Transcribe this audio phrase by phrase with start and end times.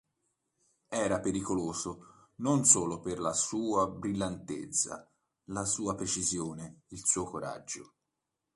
[1.05, 1.91] Era pericoloso
[2.37, 5.07] non solo per la sua brillantezza,
[5.49, 7.93] la sua precisione, il suo coraggio.